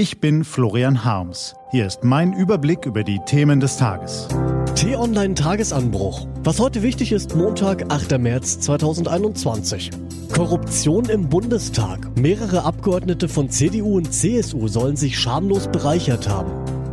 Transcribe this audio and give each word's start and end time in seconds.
Ich 0.00 0.18
bin 0.18 0.44
Florian 0.44 1.04
Harms. 1.04 1.54
Hier 1.72 1.86
ist 1.86 2.04
mein 2.04 2.32
Überblick 2.32 2.86
über 2.86 3.04
die 3.04 3.20
Themen 3.26 3.60
des 3.60 3.76
Tages. 3.76 4.28
T-Online 4.74 5.34
Tagesanbruch. 5.34 6.26
Was 6.42 6.58
heute 6.58 6.82
wichtig 6.82 7.12
ist, 7.12 7.36
Montag, 7.36 7.92
8. 7.92 8.18
März 8.18 8.60
2021. 8.60 9.90
Korruption 10.34 11.04
im 11.10 11.28
Bundestag. 11.28 12.16
Mehrere 12.18 12.64
Abgeordnete 12.64 13.28
von 13.28 13.50
CDU 13.50 13.98
und 13.98 14.10
CSU 14.14 14.68
sollen 14.68 14.96
sich 14.96 15.18
schamlos 15.18 15.68
bereichert 15.68 16.26
haben. 16.30 16.50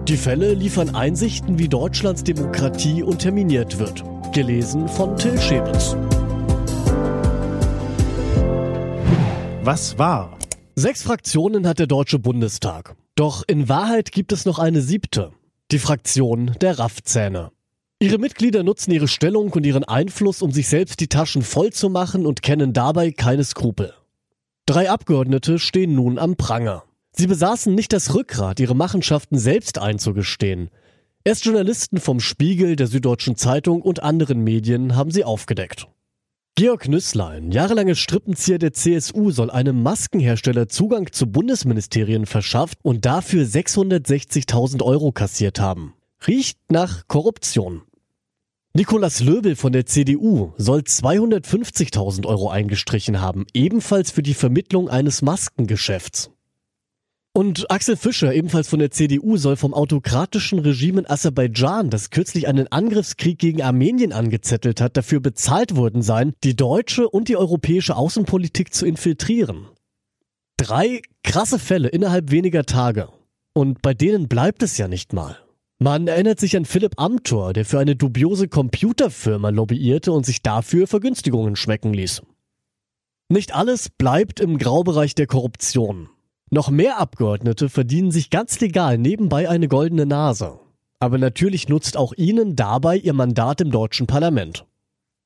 Die 0.09 0.17
Fälle 0.17 0.53
liefern 0.53 0.93
Einsichten, 0.93 1.59
wie 1.59 1.69
Deutschlands 1.69 2.25
Demokratie 2.25 3.03
unterminiert 3.03 3.79
wird. 3.79 4.03
Gelesen 4.33 4.89
von 4.89 5.15
Till 5.15 5.39
Schäbitz. 5.39 5.95
Was 9.63 9.97
war? 9.97 10.37
Sechs 10.79 11.01
Fraktionen 11.01 11.65
hat 11.65 11.79
der 11.79 11.87
Deutsche 11.87 12.19
Bundestag. 12.19 12.95
Doch 13.15 13.43
in 13.47 13.67
Wahrheit 13.67 14.11
gibt 14.11 14.31
es 14.31 14.45
noch 14.45 14.59
eine 14.59 14.83
siebte. 14.83 15.31
Die 15.71 15.79
Fraktion 15.79 16.51
der 16.61 16.77
Raffzähne. 16.77 17.49
Ihre 17.97 18.19
Mitglieder 18.19 18.61
nutzen 18.61 18.91
ihre 18.91 19.07
Stellung 19.07 19.51
und 19.53 19.65
ihren 19.65 19.85
Einfluss, 19.85 20.43
um 20.43 20.51
sich 20.51 20.67
selbst 20.67 20.99
die 20.99 21.07
Taschen 21.07 21.41
voll 21.41 21.73
zu 21.73 21.89
machen 21.89 22.27
und 22.27 22.43
kennen 22.43 22.73
dabei 22.73 23.09
keine 23.09 23.43
Skrupel. 23.43 23.91
Drei 24.67 24.91
Abgeordnete 24.91 25.57
stehen 25.57 25.95
nun 25.95 26.19
am 26.19 26.35
Pranger. 26.35 26.83
Sie 27.11 27.25
besaßen 27.25 27.73
nicht 27.73 27.91
das 27.91 28.13
Rückgrat, 28.13 28.59
ihre 28.59 28.75
Machenschaften 28.75 29.39
selbst 29.39 29.79
einzugestehen. 29.79 30.69
Erst 31.23 31.45
Journalisten 31.45 31.99
vom 31.99 32.19
Spiegel, 32.19 32.75
der 32.75 32.85
Süddeutschen 32.85 33.35
Zeitung 33.35 33.81
und 33.81 34.03
anderen 34.03 34.43
Medien 34.43 34.95
haben 34.95 35.09
sie 35.09 35.23
aufgedeckt. 35.23 35.87
Georg 36.59 36.87
Nüsslein, 36.87 37.51
jahrelanges 37.51 37.99
Strippenzieher 37.99 38.57
der 38.57 38.73
CSU, 38.73 39.29
soll 39.29 39.51
einem 39.51 39.83
Maskenhersteller 39.83 40.67
Zugang 40.67 41.11
zu 41.11 41.27
Bundesministerien 41.27 42.25
verschafft 42.25 42.79
und 42.81 43.05
dafür 43.05 43.45
660.000 43.45 44.81
Euro 44.81 45.11
kassiert 45.11 45.59
haben. 45.59 45.93
Riecht 46.25 46.57
nach 46.71 47.07
Korruption. 47.07 47.83
Nikolaus 48.73 49.19
Löbel 49.19 49.55
von 49.55 49.71
der 49.71 49.85
CDU 49.85 50.53
soll 50.57 50.79
250.000 50.79 52.25
Euro 52.25 52.49
eingestrichen 52.49 53.21
haben, 53.21 53.45
ebenfalls 53.53 54.09
für 54.09 54.23
die 54.23 54.33
Vermittlung 54.33 54.89
eines 54.89 55.21
Maskengeschäfts. 55.21 56.31
Und 57.37 57.69
Axel 57.69 57.97
Fischer, 57.97 58.33
ebenfalls 58.33 58.67
von 58.67 58.79
der 58.79 58.89
CDU, 58.89 59.37
soll 59.37 59.57
vom 59.57 59.75
autokratischen 59.75 60.57
Regime 60.57 61.01
in 61.01 61.07
Aserbaidschan, 61.07 61.91
das 61.91 62.09
kürzlich 62.09 62.47
einen 62.47 62.71
Angriffskrieg 62.71 63.37
gegen 63.37 63.61
Armenien 63.61 64.11
angezettelt 64.11 64.81
hat, 64.81 64.97
dafür 64.97 65.19
bezahlt 65.19 65.75
worden 65.75 66.01
sein, 66.01 66.33
die 66.43 66.55
deutsche 66.55 67.07
und 67.07 67.27
die 67.27 67.37
europäische 67.37 67.95
Außenpolitik 67.95 68.73
zu 68.73 68.87
infiltrieren. 68.87 69.67
Drei 70.57 71.03
krasse 71.23 71.59
Fälle 71.59 71.89
innerhalb 71.89 72.31
weniger 72.31 72.63
Tage. 72.63 73.09
Und 73.53 73.83
bei 73.83 73.93
denen 73.93 74.27
bleibt 74.27 74.63
es 74.63 74.79
ja 74.79 74.87
nicht 74.87 75.13
mal. 75.13 75.37
Man 75.77 76.07
erinnert 76.07 76.39
sich 76.39 76.57
an 76.57 76.65
Philipp 76.65 76.99
Amthor, 76.99 77.53
der 77.53 77.65
für 77.65 77.77
eine 77.77 77.95
dubiose 77.95 78.47
Computerfirma 78.47 79.49
lobbyierte 79.49 80.11
und 80.11 80.25
sich 80.25 80.41
dafür 80.41 80.87
Vergünstigungen 80.87 81.55
schmecken 81.55 81.93
ließ. 81.93 82.23
Nicht 83.29 83.53
alles 83.53 83.89
bleibt 83.89 84.39
im 84.39 84.57
Graubereich 84.57 85.13
der 85.13 85.27
Korruption. 85.27 86.09
Noch 86.49 86.69
mehr 86.69 86.99
Abgeordnete 86.99 87.67
verdienen 87.67 88.11
sich 88.11 88.29
ganz 88.29 88.59
legal 88.59 88.97
nebenbei 88.97 89.49
eine 89.49 89.67
goldene 89.67 90.05
Nase. 90.05 90.59
Aber 90.99 91.17
natürlich 91.17 91.67
nutzt 91.67 91.97
auch 91.97 92.13
ihnen 92.13 92.55
dabei 92.55 92.95
ihr 92.97 93.13
Mandat 93.13 93.59
im 93.61 93.71
deutschen 93.71 94.05
Parlament. 94.07 94.65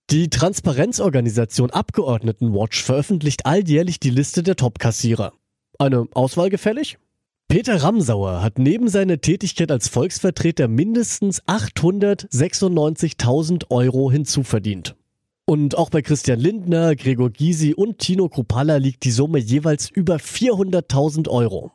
Die 0.09 0.29
Transparenzorganisation 0.29 1.69
Abgeordnetenwatch 1.69 2.83
veröffentlicht 2.83 3.45
alljährlich 3.45 3.99
die 3.99 4.09
Liste 4.09 4.41
der 4.43 4.55
Top-Kassierer. 4.55 5.33
Eine 5.79 6.07
Auswahl 6.13 6.49
gefällig? 6.49 6.97
Peter 7.47 7.81
Ramsauer 7.83 8.41
hat 8.41 8.59
neben 8.59 8.89
seiner 8.89 9.21
Tätigkeit 9.21 9.71
als 9.71 9.87
Volksvertreter 9.89 10.67
mindestens 10.67 11.43
896.000 11.43 13.69
Euro 13.69 14.11
hinzuverdient. 14.11 14.95
Und 15.45 15.77
auch 15.77 15.89
bei 15.89 16.01
Christian 16.01 16.39
Lindner, 16.39 16.95
Gregor 16.95 17.29
Gysi 17.29 17.73
und 17.73 17.97
Tino 17.99 18.29
Kruppalla 18.29 18.77
liegt 18.77 19.03
die 19.03 19.11
Summe 19.11 19.39
jeweils 19.39 19.89
über 19.89 20.15
400.000 20.15 21.27
Euro. 21.27 21.71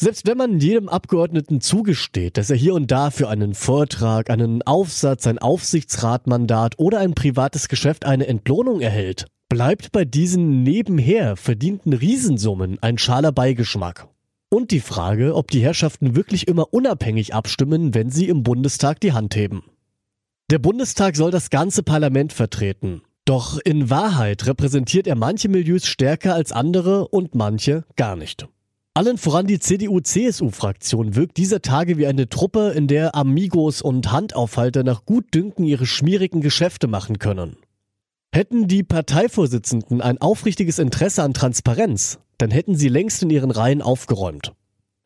Selbst 0.00 0.26
wenn 0.26 0.38
man 0.38 0.60
jedem 0.60 0.88
Abgeordneten 0.88 1.60
zugesteht, 1.60 2.38
dass 2.38 2.48
er 2.48 2.56
hier 2.56 2.72
und 2.72 2.90
da 2.90 3.10
für 3.10 3.28
einen 3.28 3.52
Vortrag, 3.52 4.30
einen 4.30 4.62
Aufsatz, 4.62 5.26
ein 5.26 5.38
Aufsichtsratmandat 5.38 6.78
oder 6.78 7.00
ein 7.00 7.14
privates 7.14 7.68
Geschäft 7.68 8.06
eine 8.06 8.26
Entlohnung 8.26 8.80
erhält, 8.80 9.26
bleibt 9.50 9.92
bei 9.92 10.06
diesen 10.06 10.62
nebenher 10.62 11.36
verdienten 11.36 11.92
Riesensummen 11.92 12.78
ein 12.80 12.96
schaler 12.96 13.32
Beigeschmack. 13.32 14.08
Und 14.48 14.70
die 14.70 14.80
Frage, 14.80 15.34
ob 15.34 15.50
die 15.50 15.60
Herrschaften 15.60 16.16
wirklich 16.16 16.48
immer 16.48 16.72
unabhängig 16.72 17.34
abstimmen, 17.34 17.92
wenn 17.94 18.10
sie 18.10 18.28
im 18.28 18.42
Bundestag 18.42 19.00
die 19.00 19.12
Hand 19.12 19.36
heben. 19.36 19.64
Der 20.50 20.58
Bundestag 20.58 21.14
soll 21.14 21.30
das 21.30 21.50
ganze 21.50 21.84
Parlament 21.84 22.32
vertreten. 22.32 23.02
Doch 23.24 23.60
in 23.64 23.88
Wahrheit 23.88 24.48
repräsentiert 24.48 25.06
er 25.06 25.14
manche 25.14 25.48
Milieus 25.48 25.86
stärker 25.86 26.34
als 26.34 26.50
andere 26.50 27.06
und 27.06 27.36
manche 27.36 27.84
gar 27.94 28.16
nicht. 28.16 28.48
Allen 28.92 29.16
voran 29.16 29.46
die 29.46 29.60
CDU-CSU-Fraktion 29.60 31.14
wirkt 31.14 31.36
dieser 31.36 31.62
Tage 31.62 31.98
wie 31.98 32.08
eine 32.08 32.28
Truppe, 32.28 32.70
in 32.70 32.88
der 32.88 33.14
Amigos 33.14 33.80
und 33.80 34.10
Handaufhalter 34.10 34.82
nach 34.82 35.04
Gutdünken 35.04 35.64
ihre 35.64 35.86
schmierigen 35.86 36.40
Geschäfte 36.40 36.88
machen 36.88 37.20
können. 37.20 37.56
Hätten 38.34 38.66
die 38.66 38.82
Parteivorsitzenden 38.82 40.00
ein 40.00 40.18
aufrichtiges 40.18 40.80
Interesse 40.80 41.22
an 41.22 41.32
Transparenz, 41.32 42.18
dann 42.38 42.50
hätten 42.50 42.74
sie 42.74 42.88
längst 42.88 43.22
in 43.22 43.30
ihren 43.30 43.52
Reihen 43.52 43.82
aufgeräumt. 43.82 44.52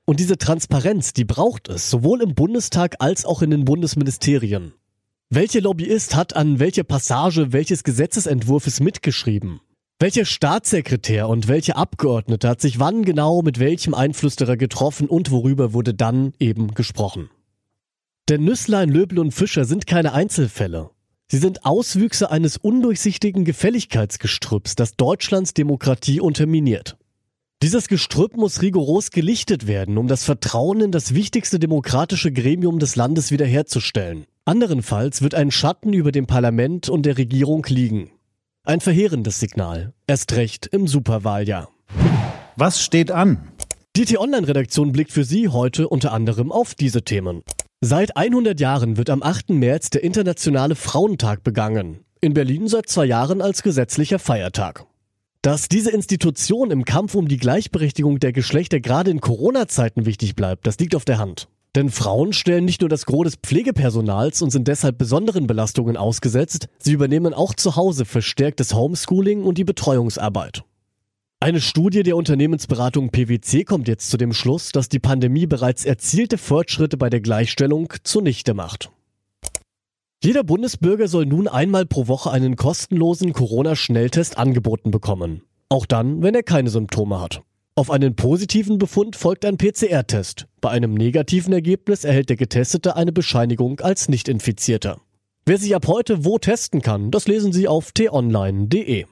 Und 0.07 0.21
diese 0.21 0.39
Transparenz, 0.39 1.13
die 1.13 1.27
braucht 1.27 1.69
es, 1.69 1.91
sowohl 1.91 2.23
im 2.23 2.35
Bundestag 2.35 2.97
als 3.01 3.27
auch 3.27 3.43
in 3.43 3.51
den 3.51 3.67
Bundesministerien. 3.67 4.73
Welcher 5.37 5.63
Lobbyist 5.63 6.15
hat 6.15 6.37
an 6.37 6.61
welcher 6.61 6.85
Passage 6.85 7.53
welches 7.53 7.83
Gesetzesentwurfs 7.83 8.79
mitgeschrieben? 8.79 9.59
Welcher 9.99 10.27
Staatssekretär 10.27 11.29
und 11.29 11.49
welcher 11.49 11.77
Abgeordnete 11.77 12.49
hat 12.49 12.61
sich 12.61 12.79
wann 12.79 13.03
genau 13.03 13.43
mit 13.43 13.59
welchem 13.59 13.95
Einflüsterer 13.95 14.57
getroffen 14.57 15.09
und 15.09 15.33
worüber 15.33 15.73
wurde 15.73 15.93
dann 15.93 16.35
eben 16.39 16.75
gesprochen? 16.75 17.31
Denn 18.29 18.45
Nüsslein, 18.45 18.91
Löbel 18.91 19.19
und 19.19 19.33
Fischer 19.33 19.65
sind 19.65 19.89
keine 19.89 20.13
Einzelfälle. 20.13 20.91
Sie 21.27 21.39
sind 21.39 21.65
Auswüchse 21.65 22.31
eines 22.31 22.57
undurchsichtigen 22.57 23.45
Gefälligkeitsgestrüpps, 23.45 24.77
das 24.77 24.95
Deutschlands 24.95 25.53
Demokratie 25.53 26.21
unterminiert. 26.21 26.97
Dieses 27.61 27.89
Gestrüpp 27.89 28.37
muss 28.37 28.63
rigoros 28.63 29.11
gelichtet 29.11 29.67
werden, 29.67 29.99
um 29.99 30.07
das 30.07 30.23
Vertrauen 30.23 30.81
in 30.81 30.93
das 30.93 31.13
wichtigste 31.13 31.59
demokratische 31.59 32.31
Gremium 32.31 32.79
des 32.79 32.95
Landes 32.95 33.33
wiederherzustellen. 33.33 34.27
Anderenfalls 34.47 35.23
wird 35.23 35.35
ein 35.35 35.51
Schatten 35.51 35.95
über 35.95 36.13
dem 36.13 36.27
Parlament 36.27 36.91
und 36.91 37.07
der 37.07 37.17
Regierung 37.17 37.65
liegen. 37.67 38.11
Ein 38.65 38.81
verheerendes 38.81 39.41
Signal. 39.41 39.95
Erst 40.07 40.37
recht 40.37 40.67
im 40.67 40.87
Superwahljahr. 40.87 41.71
Was 42.57 42.83
steht 42.83 43.11
an? 43.11 43.49
Die 43.97 44.05
T-Online-Redaktion 44.05 44.93
blickt 44.93 45.13
für 45.13 45.25
Sie 45.25 45.49
heute 45.49 45.89
unter 45.89 46.13
anderem 46.13 46.53
auf 46.53 46.75
diese 46.75 47.03
Themen. 47.03 47.43
Seit 47.81 48.19
100 48.19 48.61
Jahren 48.61 48.99
wird 48.99 49.09
am 49.09 49.23
8. 49.23 49.51
März 49.51 49.89
der 49.89 50.05
Internationale 50.05 50.75
Frauentag 50.75 51.43
begangen. 51.43 52.05
In 52.21 52.35
Berlin 52.35 52.69
seit 52.69 52.89
zwei 52.89 53.07
Jahren 53.07 53.41
als 53.41 53.63
gesetzlicher 53.63 54.19
Feiertag. 54.19 54.85
Dass 55.41 55.69
diese 55.69 55.91
Institution 55.91 56.71
im 56.71 56.85
Kampf 56.85 57.15
um 57.15 57.29
die 57.29 57.39
Gleichberechtigung 57.39 58.19
der 58.19 58.33
Geschlechter 58.33 58.81
gerade 58.81 59.11
in 59.11 59.21
Corona-Zeiten 59.21 60.05
wichtig 60.05 60.35
bleibt, 60.35 60.67
das 60.67 60.79
liegt 60.79 60.95
auf 60.95 61.07
der 61.07 61.19
Hand. 61.19 61.49
Denn 61.75 61.91
Frauen 61.91 62.33
stellen 62.33 62.65
nicht 62.65 62.83
nur 62.83 62.89
das 62.89 63.05
Gros 63.05 63.25
des 63.25 63.37
Pflegepersonals 63.37 64.43
und 64.43 64.51
sind 64.51 64.69
deshalb 64.69 64.97
besonderen 64.97 65.47
Belastungen 65.49 65.97
ausgesetzt, 65.97 66.69
sie 66.79 66.93
übernehmen 66.93 67.35
auch 67.35 67.53
zu 67.55 67.75
Hause 67.75 68.05
verstärkt 68.05 68.61
das 68.61 68.75
Homeschooling 68.75 69.43
und 69.43 69.59
die 69.59 69.65
Betreuungsarbeit. 69.65 70.63
Eine 71.41 71.61
Studie 71.61 72.05
der 72.05 72.17
Unternehmensberatung 72.17 73.11
PwC 73.11 73.65
kommt 73.65 73.89
jetzt 73.89 74.09
zu 74.09 74.17
dem 74.17 74.33
Schluss, 74.33 74.71
dass 74.71 74.89
die 74.89 75.01
Pandemie 75.01 75.47
bereits 75.47 75.85
erzielte 75.85 76.39
Fortschritte 76.39 76.97
bei 76.97 77.11
der 77.11 77.21
Gleichstellung 77.21 77.93
zunichte 78.03 78.55
macht. 78.55 78.91
Jeder 80.23 80.43
Bundesbürger 80.43 81.07
soll 81.07 81.27
nun 81.27 81.49
einmal 81.49 81.85
pro 81.85 82.09
Woche 82.09 82.31
einen 82.31 82.57
kostenlosen 82.57 83.35
Corona-Schnelltest 83.35 84.39
angeboten 84.39 84.91
bekommen. 84.91 85.43
Auch 85.69 85.85
dann, 85.85 86.23
wenn 86.23 86.35
er 86.35 86.45
keine 86.45 86.71
Symptome 86.71 87.21
hat. 87.21 87.43
Auf 87.77 87.91
einen 87.91 88.15
positiven 88.15 88.79
Befund 88.79 89.17
folgt 89.17 89.45
ein 89.45 89.59
PCR-Test. 89.59 90.47
Bei 90.61 90.71
einem 90.71 90.95
negativen 90.95 91.53
Ergebnis 91.53 92.05
erhält 92.05 92.29
der 92.29 92.37
Getestete 92.37 92.95
eine 92.95 93.11
Bescheinigung 93.11 93.81
als 93.81 94.09
Nicht-Infizierter. 94.09 95.01
Wer 95.45 95.59
sich 95.59 95.75
ab 95.75 95.89
heute 95.89 96.25
wo 96.25 96.39
testen 96.39 96.83
kann, 96.83 97.11
das 97.11 97.27
lesen 97.27 97.53
Sie 97.53 97.67
auf 97.67 97.91
t-online.de. 97.91 99.07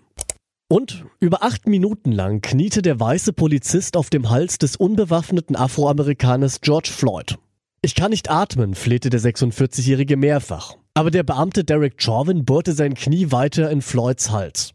Und 0.68 1.04
über 1.18 1.42
acht 1.42 1.66
Minuten 1.66 2.12
lang 2.12 2.40
kniete 2.40 2.82
der 2.82 3.00
weiße 3.00 3.32
Polizist 3.32 3.96
auf 3.96 4.10
dem 4.10 4.30
Hals 4.30 4.58
des 4.58 4.76
unbewaffneten 4.76 5.56
Afroamerikaners 5.56 6.60
George 6.60 6.90
Floyd. 6.92 7.38
Ich 7.82 7.96
kann 7.96 8.12
nicht 8.12 8.30
atmen, 8.30 8.76
flehte 8.76 9.10
der 9.10 9.20
46-Jährige 9.20 10.16
mehrfach. 10.16 10.76
Aber 10.94 11.10
der 11.10 11.24
Beamte 11.24 11.64
Derek 11.64 12.00
Chauvin 12.00 12.44
bohrte 12.44 12.74
sein 12.74 12.94
Knie 12.94 13.32
weiter 13.32 13.70
in 13.70 13.82
Floyds 13.82 14.30
Hals. 14.30 14.72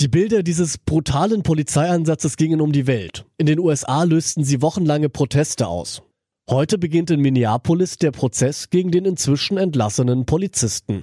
Die 0.00 0.06
Bilder 0.06 0.44
dieses 0.44 0.78
brutalen 0.78 1.42
Polizeieinsatzes 1.42 2.36
gingen 2.36 2.60
um 2.60 2.70
die 2.70 2.86
Welt. 2.86 3.24
In 3.36 3.46
den 3.46 3.58
USA 3.58 4.04
lösten 4.04 4.44
sie 4.44 4.62
wochenlange 4.62 5.08
Proteste 5.08 5.66
aus. 5.66 6.02
Heute 6.48 6.78
beginnt 6.78 7.10
in 7.10 7.20
Minneapolis 7.20 7.98
der 7.98 8.12
Prozess 8.12 8.70
gegen 8.70 8.92
den 8.92 9.04
inzwischen 9.04 9.58
entlassenen 9.58 10.24
Polizisten. 10.24 11.02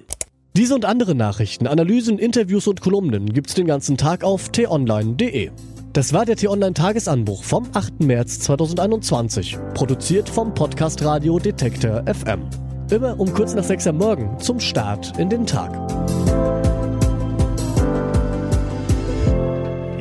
Diese 0.55 0.75
und 0.75 0.85
andere 0.85 1.13
Nachrichten, 1.13 1.67
Analysen, 1.67 2.17
Interviews 2.17 2.67
und 2.67 2.79
Kolumnen 2.79 3.33
gibt's 3.33 3.53
den 3.53 3.67
ganzen 3.67 3.97
Tag 3.97 4.23
auf 4.23 4.47
t-online.de. 4.47 5.51
Das 5.91 6.13
war 6.13 6.25
der 6.25 6.37
T-Online 6.37 6.73
Tagesanbruch 6.73 7.43
vom 7.43 7.67
8. 7.73 7.99
März 8.01 8.39
2021, 8.39 9.57
produziert 9.73 10.29
vom 10.29 10.53
Podcast 10.53 11.03
Radio 11.03 11.37
Detektor 11.37 12.05
FM. 12.05 12.49
Immer 12.89 13.19
um 13.19 13.33
kurz 13.33 13.55
nach 13.55 13.65
6 13.65 13.87
am 13.87 13.97
Morgen 13.97 14.39
zum 14.39 14.61
Start 14.61 15.19
in 15.19 15.27
den 15.27 15.45
Tag. 15.45 16.54